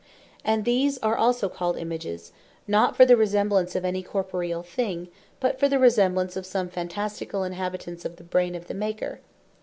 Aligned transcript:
And 0.43 0.65
these 0.65 0.97
are 1.03 1.15
also 1.15 1.47
called 1.47 1.77
Images, 1.77 2.31
not 2.67 2.95
for 2.95 3.05
the 3.05 3.15
resemblance 3.15 3.75
of 3.75 3.85
any 3.85 4.01
corporeall 4.01 4.65
thing, 4.65 5.09
but 5.39 5.59
for 5.59 5.69
the 5.69 5.77
resemblance 5.77 6.35
of 6.35 6.43
some 6.47 6.69
Phantasticall 6.69 7.45
Inhabitants 7.45 8.03
of 8.03 8.15
the 8.15 8.23
Brain 8.23 8.55
of 8.55 8.65
the 8.65 8.73
Maker. 8.73 9.19